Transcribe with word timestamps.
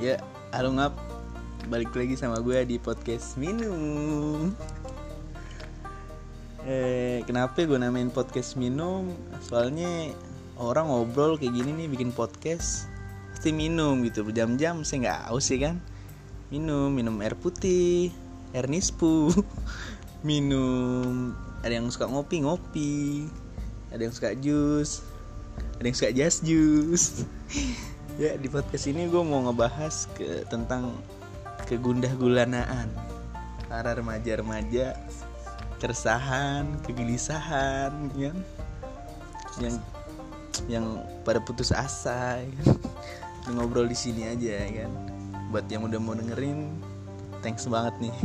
Ya, 0.00 0.16
halo 0.56 0.72
ngap 0.80 0.96
Balik 1.68 1.92
lagi 1.92 2.16
sama 2.16 2.40
gue 2.40 2.56
di 2.64 2.80
podcast 2.80 3.36
minum. 3.36 4.48
Eh, 6.64 7.20
kenapa 7.28 7.60
gue 7.60 7.76
namain 7.76 8.08
podcast 8.08 8.56
minum? 8.56 9.12
Soalnya 9.44 10.16
orang 10.56 10.88
ngobrol 10.88 11.36
kayak 11.36 11.52
gini 11.52 11.84
nih 11.84 11.92
bikin 11.92 12.16
podcast 12.16 12.88
Pasti 13.28 13.52
minum 13.52 14.00
gitu, 14.00 14.24
berjam-jam 14.24 14.80
saya 14.88 15.04
nggak 15.04 15.20
haus 15.28 15.52
sih 15.52 15.60
kan? 15.60 15.76
Minum, 16.48 16.96
minum 16.96 17.20
air 17.20 17.36
putih, 17.36 18.08
air 18.56 18.72
nispu 18.72 19.28
Minum, 20.28 21.36
ada 21.60 21.76
yang 21.76 21.92
suka 21.92 22.08
ngopi, 22.08 22.40
ngopi. 22.40 23.28
Ada 23.92 24.08
yang 24.08 24.14
suka 24.16 24.32
jus 24.32 25.04
Ada 25.76 25.84
yang 25.92 25.96
suka 26.00 26.10
jas 26.16 26.40
jus 26.40 27.20
ya 28.20 28.36
di 28.36 28.52
podcast 28.52 28.84
ini 28.84 29.08
gue 29.08 29.24
mau 29.24 29.48
ngebahas 29.48 30.04
ke 30.12 30.44
tentang 30.52 30.92
kegundah 31.64 32.12
gulanaan. 32.20 32.92
Para 33.64 33.96
remaja-remaja 33.96 34.92
keresahan 35.80 36.68
kegelisahan 36.84 38.12
ya 38.12 38.36
yang 39.56 39.76
yang 40.68 40.86
pada 41.24 41.40
putus 41.40 41.72
asa 41.72 42.44
ya. 42.44 42.64
ngobrol 43.56 43.88
di 43.88 43.96
sini 43.96 44.28
aja 44.28 44.68
ya 44.68 44.84
kan? 44.84 44.92
Buat 45.48 45.72
yang 45.72 45.88
udah 45.88 45.96
mau 45.96 46.12
dengerin 46.12 46.76
thanks 47.40 47.64
banget 47.72 47.96
nih 48.04 48.16